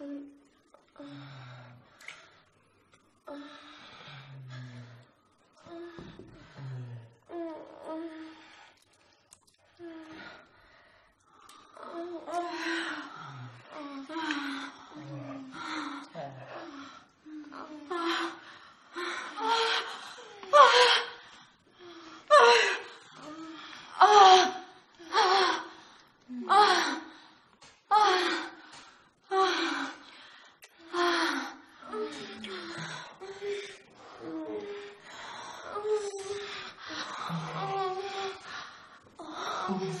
[0.00, 0.39] think
[39.70, 40.00] 어.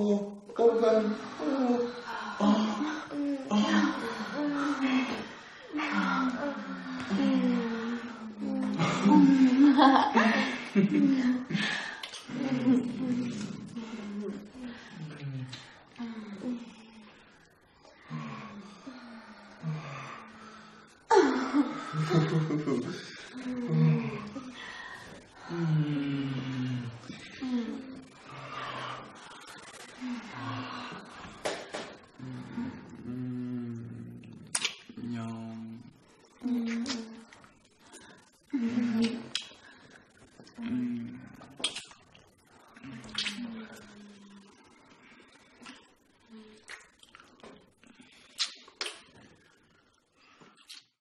[0.00, 1.16] ー、カルさん、